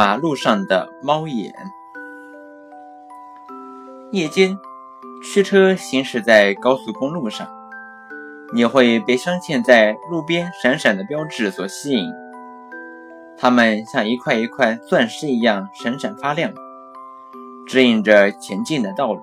[0.00, 1.52] 马路上的猫眼。
[4.12, 4.58] 夜间，
[5.22, 7.46] 驱车行驶在高速公路上，
[8.54, 12.10] 你会被镶嵌在路边闪闪的标志所吸引，
[13.36, 16.50] 它们像一块一块钻石一样闪闪发亮，
[17.66, 19.22] 指引着前进的道路。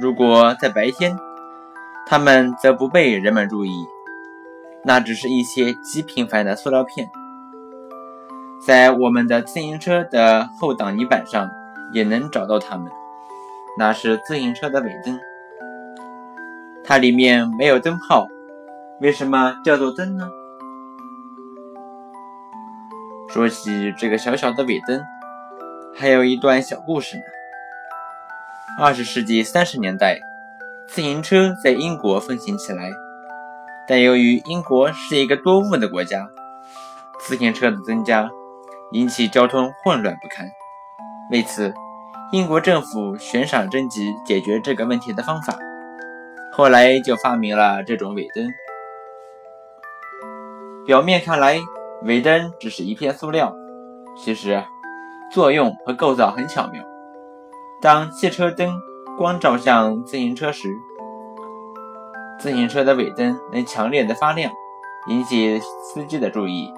[0.00, 1.14] 如果在白天，
[2.06, 3.86] 它们则不被人们注意，
[4.82, 7.10] 那只是一些极平凡的塑料片。
[8.66, 11.50] 在我们的自行车的后挡泥板上
[11.92, 12.90] 也能找到它们，
[13.78, 15.20] 那是自行车的尾灯。
[16.82, 18.26] 它里面没有灯泡，
[19.02, 20.30] 为什么叫做灯呢？
[23.28, 25.02] 说起这个小小的尾灯，
[25.94, 27.22] 还有一段小故事呢。
[28.78, 30.18] 二十世纪三十年代，
[30.88, 32.90] 自行车在英国风行起来，
[33.86, 36.30] 但由于英国是一个多雾的国家，
[37.20, 38.30] 自行车的增加
[38.94, 40.48] 引起交通混乱不堪。
[41.32, 41.74] 为此，
[42.30, 45.58] 英国政府悬赏征集解决这个问题的方法，
[46.52, 48.48] 后来就发明了这种尾灯。
[50.86, 51.58] 表面看来，
[52.04, 53.52] 尾灯只是一片塑料，
[54.16, 54.62] 其实
[55.32, 56.80] 作用和构造很巧妙。
[57.82, 58.72] 当汽车灯
[59.18, 60.68] 光照向自行车时，
[62.38, 64.52] 自行车的尾灯能强烈的发亮，
[65.08, 66.72] 引起司机的注意。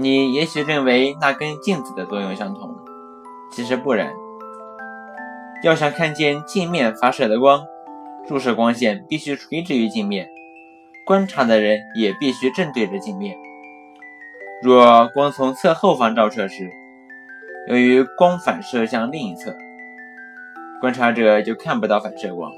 [0.00, 2.72] 你也许认为那跟镜子的作用相同，
[3.50, 4.12] 其实不然。
[5.64, 7.66] 要想看见镜面发射的光，
[8.28, 10.28] 入射光线必须垂直于镜面，
[11.04, 13.36] 观察的人也必须正对着镜面。
[14.62, 16.70] 若光从侧后方照射时，
[17.68, 19.52] 由于光反射向另一侧，
[20.80, 22.52] 观察者就看不到反射光。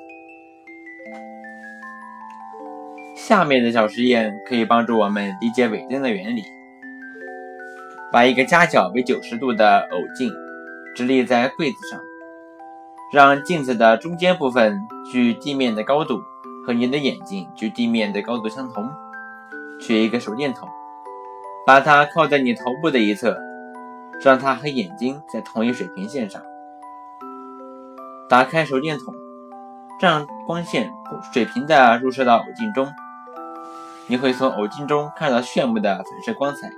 [3.16, 6.42] 下面的小实验可以帮助我们理解尾灯的原理。
[8.12, 10.32] 把一个夹角为九十度的偶镜
[10.94, 12.00] 直立在柜子上，
[13.12, 14.80] 让镜子的中间部分
[15.12, 16.20] 距地面的高度
[16.66, 18.90] 和你的眼睛距地面的高度相同。
[19.80, 20.68] 取一个手电筒，
[21.66, 23.38] 把它靠在你头部的一侧。
[24.22, 26.42] 让它和眼睛在同一水平线上。
[28.28, 29.14] 打开手电筒，
[29.98, 30.92] 让光线
[31.32, 32.86] 水平的入射到偶镜中。
[34.08, 36.70] 你会从偶镜中看到炫目的反射光彩。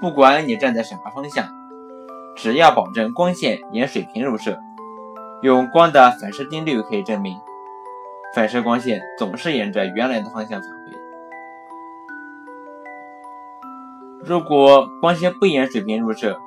[0.00, 1.46] 不管你站在什么方向，
[2.34, 4.58] 只要保证光线沿水平入射，
[5.42, 7.36] 用光的反射定律可以证明，
[8.34, 10.76] 反射光线总是沿着原来的方向返回。
[14.22, 16.38] 如果光线不沿水平入射，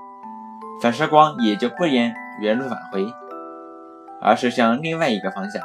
[0.81, 3.13] 反射光也就不沿原路返回，
[4.19, 5.61] 而是向另外一个方向。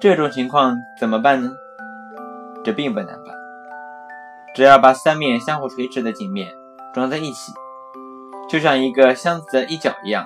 [0.00, 1.50] 这种情况怎么办呢？
[2.64, 3.34] 这并不难办，
[4.54, 6.48] 只要把三面相互垂直的镜面
[6.94, 7.52] 装在一起，
[8.48, 10.24] 就像一个箱子的一角一样，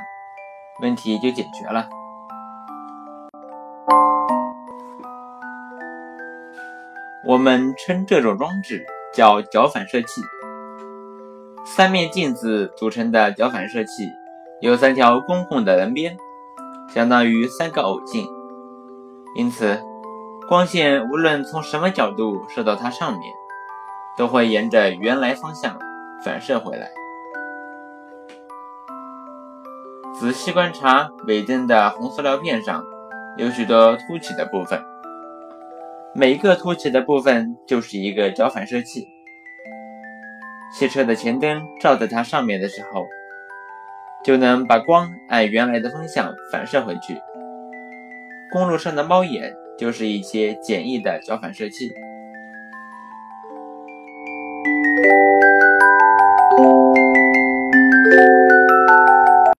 [0.82, 1.88] 问题就解决了。
[7.26, 8.84] 我们称这种装置。
[9.14, 10.20] 叫角反射器。
[11.64, 14.06] 三面镜子组成的角反射器
[14.60, 16.16] 有三条公共的棱边，
[16.92, 18.28] 相当于三个偶镜，
[19.34, 19.80] 因此
[20.46, 23.22] 光线无论从什么角度射到它上面，
[24.18, 25.78] 都会沿着原来方向
[26.24, 26.90] 反射回来。
[30.18, 32.84] 仔细观察尾灯的红塑料片上，
[33.36, 34.82] 有许多凸起的部分。
[36.12, 39.06] 每一个凸起的部分就是一个角反射器。
[40.74, 43.06] 汽车的前灯照在它上面的时候，
[44.24, 47.16] 就能把光按原来的方向反射回去。
[48.50, 51.94] 公路上的猫眼就是一些简易的角反射器。
[54.98, 55.37] Thank you.